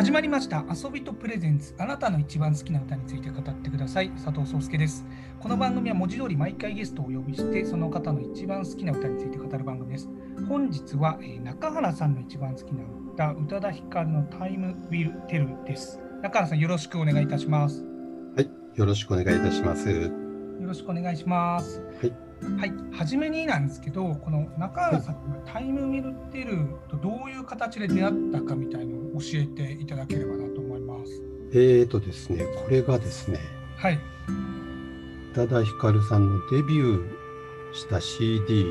[0.00, 0.64] 始まりました。
[0.72, 1.74] 遊びとプレゼンツ。
[1.76, 4.08] あなたの一番好きな歌について語ってください。
[4.12, 5.04] 佐藤壮介です。
[5.38, 10.08] この番組は文字通り毎回ゲストをお呼びしてその方の一番好きな歌について語る番組です。
[10.48, 12.82] 本日は、えー中原さんの一番好きな
[13.12, 16.00] 歌宇多田ヒカルのタイムウィルテルです。
[16.22, 17.84] 中原さんよろしくお願いいたします。
[18.36, 19.90] はい、よろしくお願いいたします。
[19.90, 20.10] よ
[20.62, 21.82] ろしくお願いします。
[22.00, 22.12] はい、
[22.58, 31.22] はい、初めになんですけど、この中原さんがタイムミルテルとどういう形で出会ったかみたいのを教えていただければなと思います。
[31.52, 33.38] えーとですね、これがですね、
[33.76, 33.98] はい、宇
[35.34, 38.66] 多田ヒカルさんのデビューした CD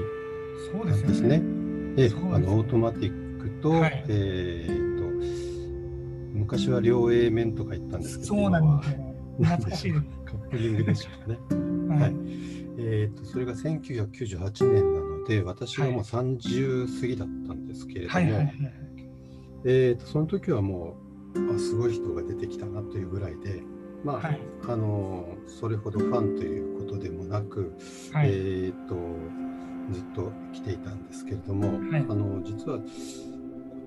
[0.71, 1.37] そうなんですですよね。
[1.39, 2.09] ね。
[2.33, 4.99] あのオートマティックと、はいえーと
[6.33, 9.15] 昔は両 A 面とか言ったんですけど、そうなんですよ。
[9.39, 10.05] 今は懐かしいです。
[10.25, 11.95] カップリングでしょうかね。
[11.95, 12.15] は はいい、
[12.77, 18.55] えーとそれが1998年なので、私はもう30過ぎだったんですけれども、はいはいはい。
[19.65, 20.95] えーとその時はも
[21.35, 23.61] うあすごい人が出てきたなというぐらいで、
[24.03, 24.39] まあはい。
[24.67, 27.73] あのそれほどファンということでもなく、
[28.13, 28.29] はい。
[28.29, 28.95] えーと
[29.91, 32.05] ずっと来ていたんですけれども、はい。
[32.07, 32.85] あの実は今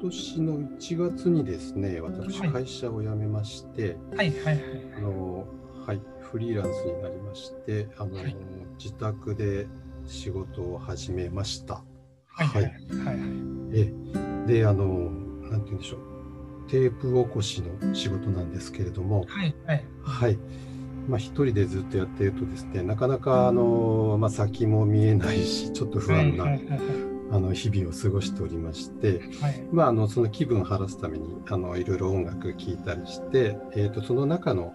[0.00, 2.50] 年の1月にですね私はい。
[2.50, 4.60] 会社を辞めまして、はいはいはい。
[4.96, 5.46] あの
[5.86, 8.36] はい、フリーランスになりましてあの、はい。
[8.78, 9.66] 自宅で
[10.06, 11.84] 仕事を始めました。
[12.26, 12.62] はいはい。
[12.64, 12.72] はい
[13.06, 13.18] はい。
[13.74, 13.92] え
[14.46, 14.46] え。
[14.46, 15.21] であの
[15.52, 16.70] なんて言うんでしょう。
[16.70, 19.24] テープ起こしの仕事なんですけれども。
[19.28, 19.86] はいはい。
[20.02, 20.38] はい。
[21.08, 26.80] まあ一人でずっとやっているとですねなかなかあの、まあ、先も見えないしちょっと不安な、はいはいはい。
[27.32, 29.68] あの日々を過ごしておりまして、はい。
[29.72, 34.74] まあ、あのその気分を晴らすためにあのいろいろ音楽聴いたりして、えー、とその中の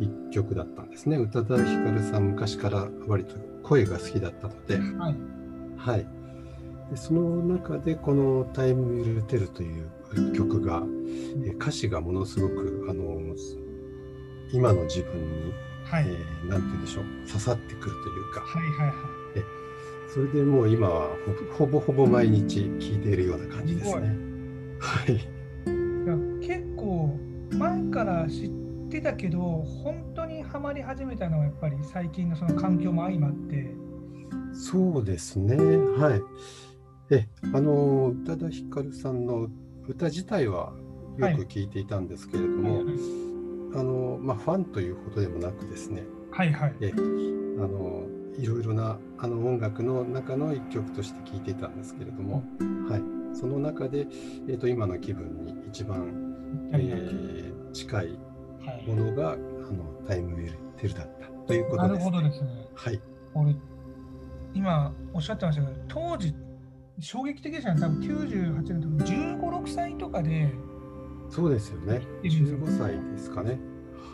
[0.00, 1.16] 一曲だったんですね。
[1.16, 4.78] 宇多田ヒカルさん昔から割と声が好きだったので。
[4.78, 5.16] はい。
[5.76, 6.06] はい、
[6.90, 10.82] でその中でこの「タイム・ウィル・テル」という曲が、
[11.44, 13.20] えー歌詞がものすごくあの
[14.52, 15.52] 今の自分に、
[15.84, 18.94] はいえーなんて言うんでしょう刺さってくるというかはいはいはい。
[20.14, 21.08] それでもう今は
[21.58, 24.16] ほぼほぼ毎日聴いているような感じですね。
[24.78, 25.18] はい、い
[26.06, 27.18] や結構
[27.50, 28.50] 前から知っ
[28.90, 33.74] てたけど本当にハマり始めたのはやっぱり最近のその環境も相まって
[34.52, 35.56] そうですね。
[35.56, 36.22] はい。
[37.10, 39.48] え、あの宇多田ヒカルさんの
[39.86, 40.72] 歌自体は
[41.18, 41.68] よく聴い。
[41.68, 42.82] ていたんですけれども、
[43.74, 46.04] あのまあファンというほどでもなくですね。
[46.30, 46.74] はいはい。
[46.80, 48.04] えあの
[48.38, 52.42] いろいろなあの音楽の中の一曲として聴いていたんですけれども、
[52.88, 53.02] はい、
[53.36, 54.06] その中で、
[54.48, 56.34] えー、と今の気分に一番、
[56.72, 58.18] えー近い
[58.64, 58.86] はい。
[58.86, 62.68] ものがあのタイムウェルテルだったというこなるとです、ほどですね。
[62.74, 63.00] はい、
[63.34, 63.56] 俺
[64.54, 66.32] 今おっしゃってましたけど当時
[67.00, 70.52] 衝撃的でしたね多分98年とか15、6歳とかで
[71.28, 72.02] そうですよね。
[72.22, 73.58] いるんですよ15歳ですかね。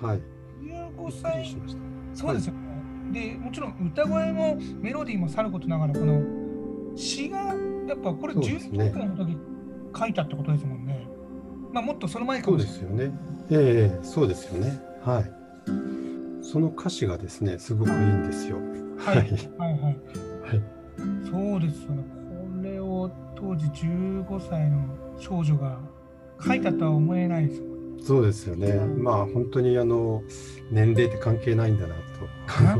[0.00, 0.22] はい。
[0.62, 1.80] び15っくり歳しました。
[2.14, 2.54] そうですよ、
[3.12, 6.22] でもちろん歌声もメロディーもさることながらこの
[6.96, 7.54] 詩が
[7.86, 9.36] やっぱこれそうです19ね歳の時
[9.98, 11.06] 書いたってことですもんね。
[11.72, 12.96] まあもっとその前かそうもしれない。
[12.96, 13.18] ですよね。
[13.50, 14.80] ええそうですよね。
[15.04, 15.30] はい。
[16.42, 18.56] その歌詞がですね、すごくいいんですよ。
[18.98, 19.28] はいはいはい。
[19.28, 20.62] はい。
[21.30, 22.19] そうですよね。
[23.40, 24.84] 当時15歳の
[25.18, 25.78] 少女が
[26.44, 28.02] 書いたとは思えないですもんね。
[28.02, 28.72] そうですよね。
[28.74, 30.22] まあ本当にあの
[30.70, 32.00] 年齢って関係ないんだなと。
[32.46, 32.78] 感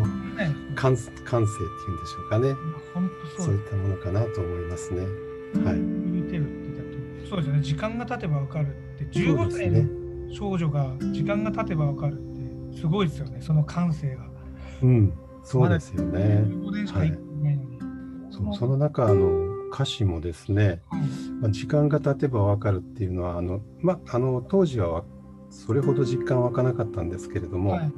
[0.74, 2.54] 感性っていうんでしょうかね。
[2.94, 5.00] 本当そううそいったものかなと思いますね。
[5.64, 5.78] はい。
[5.78, 14.30] 見てるってだとそうですよね時間が経てばわかるってそう15歳の少女が時間が経てばわかるってすごいですよねその感性が
[14.82, 15.12] うん、
[15.44, 16.42] そうですよね。
[16.46, 17.78] 15年しか生きてないのに、
[18.30, 21.02] そうその中あの歌詞もですね、はい
[21.40, 25.04] まあ、時間が経てばわかるっていうのはあのまああの当時はわ
[25.50, 27.92] それほど実感湧かなかったんですけれども、はい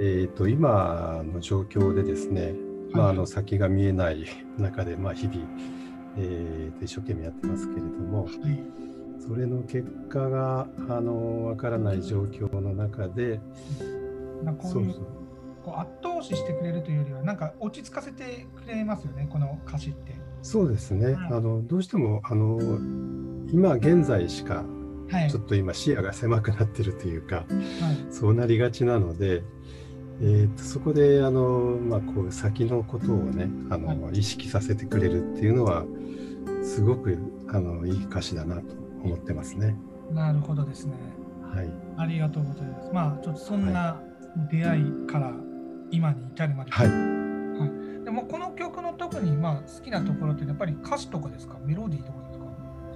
[0.00, 2.52] えっ、と今の状況でですね、
[2.90, 4.26] まああの先が見えない
[4.58, 5.38] 中でまあ日々、
[6.18, 8.24] えーと一生懸命やってますけれども。
[8.24, 8.84] はい
[9.26, 13.40] それの結果があのわからない状況の中で、
[14.42, 14.94] なんかこういう
[15.64, 20.14] こう後押ししてくれるというよりはなんか落ち着かせてくれますよねこの歌詞って。
[20.44, 22.58] そうですね、はいあのどうしてもあの
[23.50, 24.62] 今現在しか
[25.10, 27.46] はいちょっと今視野が狭くなってるというか、はい
[28.10, 29.42] そうなりがちなので、
[30.20, 35.84] えーとそこであの、まあ、こう先のことをねあの、は意識させてくれるっていうのは
[36.62, 37.18] すごく
[37.48, 39.76] あのいい歌詞だなと思ってますね。
[40.12, 40.92] なるほどですね。
[41.54, 42.90] はい、ありがとうございます。
[42.92, 43.98] まあちょっとそんな
[44.50, 45.32] 出会いから
[45.90, 46.70] 今に至るまで。
[46.70, 47.13] はい
[48.04, 51.56] でもこの曲の特にまあ好きなところってやっぱり歌詞とかですか？
[51.64, 52.44] メロディーとかですか？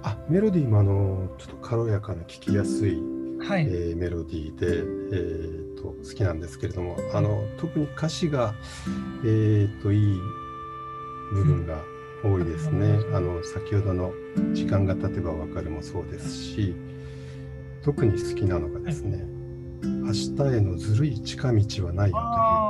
[0.03, 3.01] あメロディーもあのちょっと軽やかな聴きやすい
[3.39, 3.65] はい。
[3.65, 8.53] えーメロディーで、えーと好きなんですけれどもあの特に歌詞が、
[9.23, 10.19] えーといい
[11.33, 11.81] 部分が
[12.23, 12.87] 多いですね。
[12.87, 13.15] うん。
[13.15, 14.11] あの先ほどの
[14.53, 16.75] 「時間が経てばわかる」もそうですし
[17.81, 19.25] 特に好きなのがですね
[19.83, 22.68] 「明日へのずるい近道はないよ」あという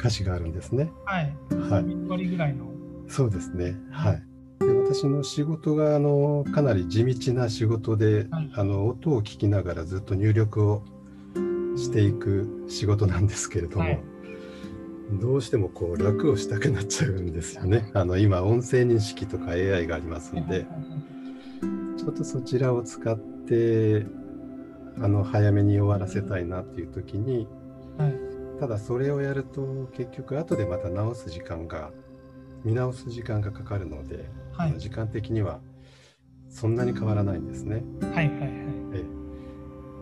[0.00, 0.90] 歌詞があるんですね。
[1.06, 1.24] あ、はい。
[1.70, 2.66] はい、1割ぐらいの。
[3.06, 3.76] そうですね。
[3.90, 4.22] はい。
[4.60, 10.82] で私の仕事があのかなり地道な仕事で、はいあの音を聞きながらずっと入力を
[11.76, 14.00] していく仕事なんですけれども、はい
[15.12, 17.90] どうしてもこう楽をしたくなっちゃうんですよね。
[17.94, 20.66] あの今音声認識とか AI がありますので、
[21.98, 24.06] ちょっとそちらを使って
[25.00, 27.48] あの早めに終わらせたいなっていう時に、
[27.98, 28.29] はい。
[28.60, 31.90] ただそれをやると結局後でまた直す時間が
[32.62, 34.78] 見直す時間がかかるので、はい。
[34.78, 35.60] 時間的には
[36.50, 37.82] そんなに変わらないんですね。
[38.14, 38.26] はい。
[38.26, 38.38] はい。
[38.38, 38.50] はい。
[38.92, 39.20] ええ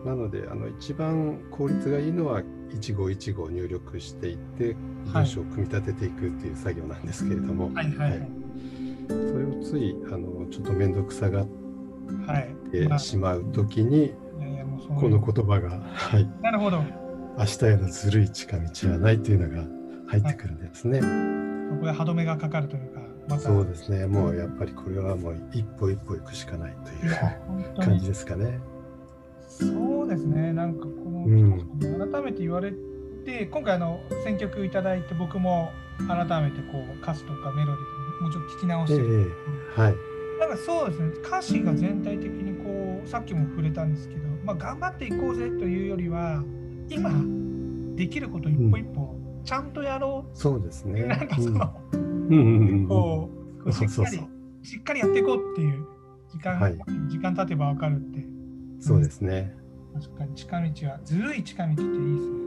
[0.05, 2.41] なのであの一番効率がいいのは
[2.73, 4.75] 一語一語入力していってはい
[5.13, 7.95] 文章を組み立てていくっていう作業なんですけれども、はい。
[7.95, 8.31] はい。
[9.07, 11.47] それをついあのちょっと面倒くさがっ
[12.27, 12.55] はい。
[12.71, 16.83] てまあしまう時に、いやいやもうそういうこの言葉が、はい、なるほど。
[17.37, 19.67] 明日へのずるい近道はないというのが
[20.07, 20.99] 入ってくるんですね。
[20.99, 23.43] ここで歯止めがかかるというか、また。
[23.43, 24.07] そうですね。
[24.07, 28.59] もうやっぱりこれはもう一歩一歩行くしかないという感じですかね。
[29.47, 32.71] そうですね、なんかこの、うん改めて言われ
[33.25, 35.71] て、今回あの選曲いただいて、僕も
[36.07, 39.95] 改めてこう歌詞とかメロディーもうちょっと聞き直しえて、えはい。
[40.39, 46.43] なんかそうですね、歌詞が全体的にこう、さっきも触れたんですけど、まあ、頑張っていこうぜというよりは、
[46.89, 47.11] 今
[47.95, 51.03] できること一歩一歩、ちゃんとやろそうですう、ね。
[51.03, 51.99] なんかその、うん
[52.29, 54.65] うんうんうんこう、こうしっかりそうそうそう。
[54.65, 55.85] しっかりやっていこうっていう
[56.29, 56.77] 時間、はい
[57.07, 58.25] 時間経てばわかるって。
[58.79, 59.55] そうですね。
[59.93, 62.39] 確かに近道はずるい近道っていいですね。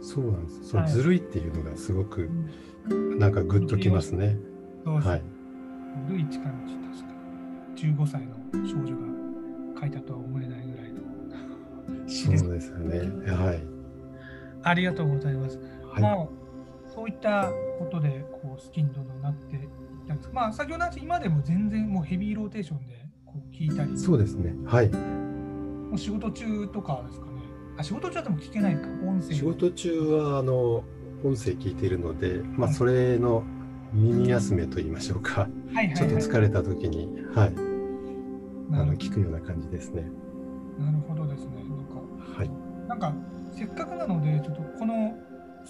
[0.00, 0.68] そうなんです。
[0.68, 2.30] そはいのずるいっていうのがすごこく
[2.88, 4.36] のなんかグッときますね。
[4.84, 5.22] そうですはい。
[6.06, 6.72] ずるい近道確か
[7.74, 8.36] に15歳の
[8.66, 11.00] 少女が書いたとは思えないぐらいの。
[12.06, 12.98] そうですよね。
[13.30, 13.62] はい。
[14.62, 15.58] ありがとうございます。
[15.92, 16.02] はい。
[16.02, 16.30] も
[16.86, 19.68] うそういったことでこう好きにどんどんなっていっ
[20.06, 24.54] たんですまあ先ほど今でも全然もうヘビーローテーションでこう聞いたり、そうですね。
[24.66, 24.88] はい。
[24.88, 27.32] もう仕事中とかですかね。
[27.78, 29.34] あ仕事中でも聞けないか音声。
[29.34, 30.84] 仕事中はあの
[31.24, 33.44] 音声聞いているので、まあはいそれの
[33.92, 35.48] 耳休めと言いましょうか。
[35.72, 36.16] はいちょっと。
[36.16, 37.52] 疲れた時に、はい、
[38.72, 40.04] あの聞くような感じですね。
[40.78, 41.64] なるほどですね。
[41.68, 42.50] なんかはい。
[42.88, 43.12] なんか
[43.52, 45.16] せっかくなのでちょっとこの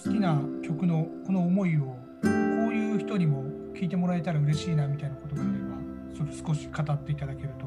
[0.03, 2.27] 好きな曲のこの思いをこう
[2.73, 7.65] いう人にも聞いてもらえたら嬉しいなみたいなことがあればちょっと少し語っていただけると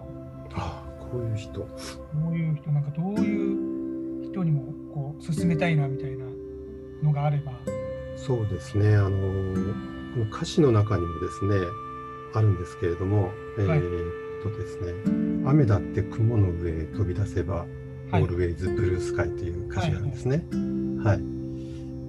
[0.54, 1.60] ああ、こういう人。
[1.60, 1.66] ど
[2.30, 6.24] ういう人なんかどういう人にもこう勧めたいなみたいな
[7.02, 7.52] のがあれば
[8.16, 8.94] そうですね。
[8.94, 11.56] あのこの歌詞の中にもですね、
[12.34, 14.10] あるんですけれども、えはいー
[14.40, 14.92] っとですね、
[15.44, 17.66] 雨だって雲の上へ飛び出せば、
[18.10, 20.44] はい Always Blue Sky という歌詞があるんですね。
[21.02, 21.18] はい。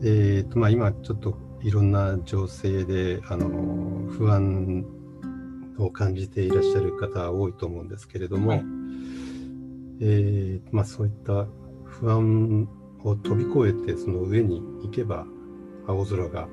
[0.03, 3.47] えーっと、まあ今ちょっといろんな情勢で、あの、
[4.11, 4.85] 不安
[5.77, 8.63] を感じていらっしゃる方多いと思うんですけれども、はい
[10.01, 11.47] えーまあそういった
[11.85, 12.67] 不安
[13.03, 15.25] を飛び越えてその上に行けば
[15.87, 16.47] 青空が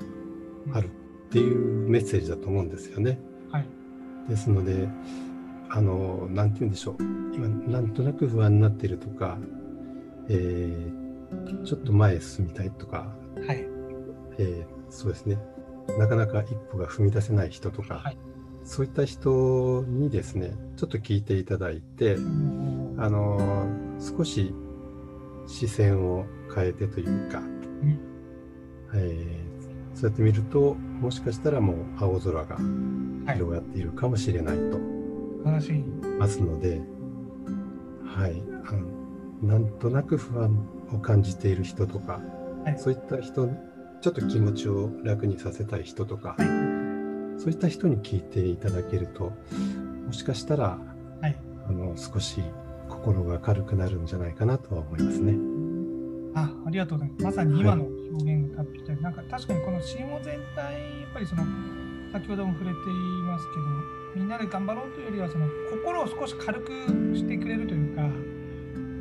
[0.73, 0.89] あるっ
[1.29, 3.19] ていうメッセージだと思うんですよね。
[3.51, 3.65] はい
[4.29, 4.87] ですので、
[5.73, 6.95] あの、なんて言うんでしょう。
[7.33, 9.37] 今、なんとなく不安になっているとか、
[10.29, 11.01] えー
[11.63, 13.13] ちょっと前へ進みたいとか、
[13.47, 13.65] はい。
[14.37, 15.37] えーそうですね。
[15.97, 18.17] なかなか一歩が踏み出せない人とか、はい。
[18.65, 22.15] そういった人にですね、ちょっと聞いていただいて、
[22.97, 23.65] あの
[23.99, 24.53] 少し
[25.47, 27.97] 視線を変えてというか、ん。
[28.93, 29.51] えー
[29.97, 33.35] そうやって見るともしかしたらもう青空がはい。
[33.35, 34.77] 広がっているかもしれないと
[35.43, 35.73] 話
[36.19, 36.81] ますので、
[38.05, 39.01] はい、あの
[39.41, 42.21] なんとなく不安を感じている人とか、
[42.63, 43.49] はいそういった人
[44.01, 46.43] ちょっと気持ちを楽にさせたい人とか、は
[47.37, 49.31] いそういった人に聞いていただけると
[50.05, 50.77] もしかしたら
[51.21, 51.35] はい
[51.67, 52.43] あの少し
[52.87, 55.61] 心が軽くなるんじゃないかなとは思いますね。
[56.35, 57.23] あありがとうございます。
[57.25, 61.43] まさに今の表現がぴったり、なんか確かにこの CM 全体、やっぱりその
[62.11, 62.93] 先ほども触れてい
[63.25, 66.71] ますけど、みんなで頑張ろうというよりは、その心を少し軽く
[67.15, 68.01] してくれるというか、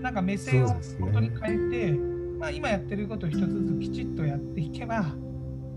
[0.03, 1.93] なんか目線を本当に変えて、
[2.39, 5.03] まあ、今やってることを一つずつきちっとやっていけば、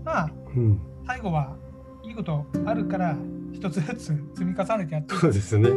[0.04, 1.56] まあ、うん、最後は
[2.02, 3.16] いいことあるから、
[3.52, 5.70] 一つずつ 積み重ねてやってそうですね。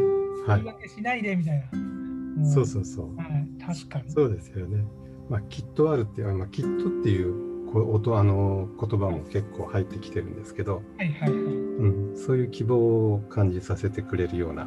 [0.46, 0.66] はい言い。
[0.66, 1.78] 訳しないでみたいな。
[1.78, 3.16] もそうそうそう。
[3.16, 4.10] はい、確かに。
[4.10, 4.84] そうですよね。
[5.28, 11.57] まあ、きっとあるっていう、まあ、きっとっていうこ音あの言葉も結構入ってきてるんですけど、はいはいはい。
[11.78, 14.66] うん、そういう希望を感じさせてくれるような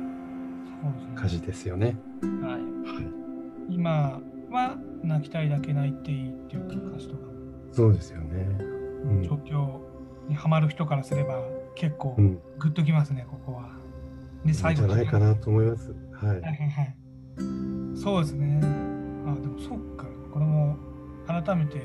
[1.15, 1.97] 歌詞ですよね。
[2.41, 2.51] はい。
[2.51, 7.31] はい、今は泣きたいだけ泣いていいっていう歌詞とかも、
[7.73, 8.47] そうですよね。
[9.03, 9.79] うん状況
[10.29, 11.41] にはまる人からすれば
[11.75, 13.71] 結構うん、グッときますね、ここは。
[14.45, 15.93] で、いいんじゃないかなと思います。
[16.13, 16.95] はいはい。
[17.95, 18.59] そうですね。
[19.25, 20.05] あ、でもそっか。
[20.31, 20.77] これも
[21.27, 21.79] 改めて、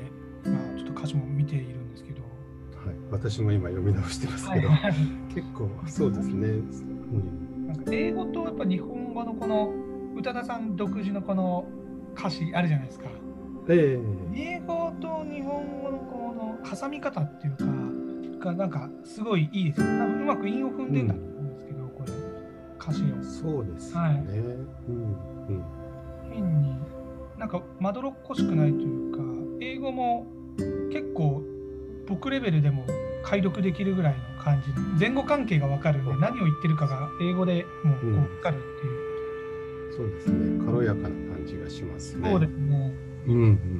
[0.45, 2.26] まあ、ちょっと歌詞も見ているんですけど。
[2.87, 4.93] はい、私も今読み直してますけど、はい
[5.33, 6.47] 結構そうですね。
[6.47, 9.73] うん、なんか英語とやっぱ日本語のこの
[10.15, 11.67] 宇多田さん独自のこの
[12.17, 13.05] 歌詞あるじゃないですか。
[13.69, 13.99] え
[14.33, 19.87] え英語と日本語のこの挟み方っていうか、がなんかすごいいいですよ。
[19.87, 22.13] 多分うまく韻を踏んでんだと思うんですけど、これ、
[22.79, 23.23] 歌詞を。
[23.23, 24.07] そうですよね。
[24.07, 25.17] はいうん
[25.49, 25.63] うん
[26.29, 26.75] 変に
[27.37, 29.19] なんかまどろっこしくないというか
[29.61, 30.25] 英語も
[30.91, 31.43] 結構
[32.07, 32.85] 僕レベルでも
[33.23, 38.89] 解読できるぐらいの感じの前後関係が分かるんでうん何を言ってるかが英語でもう分かるってい
[39.93, 40.65] う、そうですね。
[40.65, 42.29] 軽やかな感じがしますね。
[42.29, 42.93] そうですね
[43.27, 43.35] うん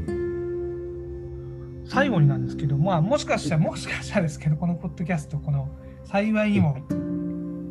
[0.08, 1.84] うん。
[1.88, 5.70] 最後になんですけどまあもしかしたらもしかしたらですけどこのポッドキャストこの
[6.04, 6.78] 幸いにも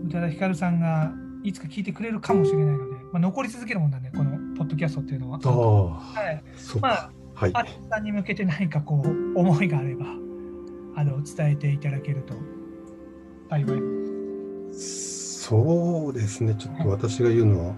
[0.06, 5.38] 宇多田ヒカルさんがいつか聞いてくれるかもしれないので、まあ、残り続けるもんなんでこのポッドキャストっていうのは。
[5.38, 7.10] はいそうかまあ。
[7.34, 7.52] はい。
[7.90, 10.06] さんに向けて何かこう思いがあれば
[10.96, 12.34] あの伝えていただけると
[13.48, 13.80] 幸い。
[14.72, 16.56] そうですね。
[16.58, 17.74] ちょっと私が言うのは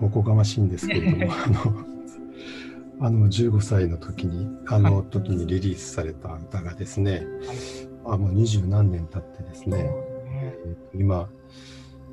[0.00, 7.24] おこがましいんですけれども、 あの、あの15歳の時に、あの時にリリースされた歌がですね、
[8.04, 9.90] あもう二十何年経ってですね、
[10.26, 11.28] えーと今、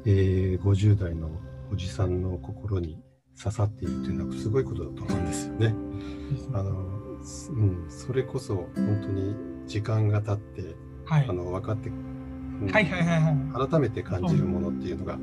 [0.05, 1.31] えー50代の
[1.71, 3.01] おじさんの心に
[3.41, 5.73] 刺さっているというのはすごいことだと思うんですよね。
[6.53, 11.91] あの、すうん、それこそ本当に時間が経って、はいあの分かって、う
[12.65, 13.69] んはいはいはいはい。
[13.69, 15.17] 改めて感じるものっていうのが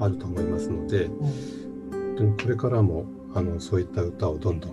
[0.00, 1.64] あると思いますので、うん
[2.16, 4.72] 本当にこれからもあのそういった歌をどんどん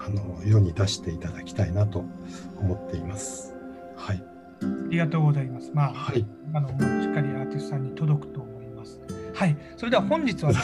[0.00, 2.04] あの世に出していただきたいなと
[2.60, 3.54] 思っています。
[3.96, 4.22] はい。
[4.62, 5.70] ありがとうございます。
[5.72, 6.26] まあ、はい。
[6.54, 6.76] あのしっ
[7.14, 9.00] かりアーティストさんに届くと思います。
[9.34, 9.56] はい。
[9.76, 10.58] それでは本日はね。。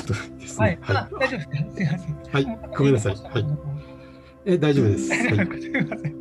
[0.59, 1.09] はいあ。
[1.21, 1.57] 大丈夫ですか？
[1.76, 2.17] すいません。
[2.33, 3.47] はいごめんなさいはい
[4.45, 5.11] え大丈夫です。
[5.12, 5.37] はい。
[5.38, 6.17] はすいません。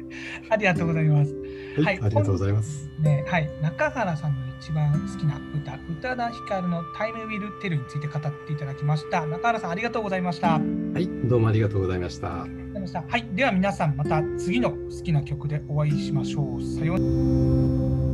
[0.52, 1.36] ありがとうございます。
[1.78, 2.90] い、はいありがとうございます。
[3.00, 9.26] ね、はい、中原さんの一番好きな歌、宇多田ヒカルのタイムウィルテルについて語っていただきました。
[9.26, 10.60] 中原さん、ありがとうございました。
[10.60, 10.60] は
[11.00, 12.44] い、どうもありがとうございました。
[12.44, 16.64] ありがとうございましたはい、では皆さんまた次の好きな曲でお会いしましょう。
[16.64, 18.11] さようなら。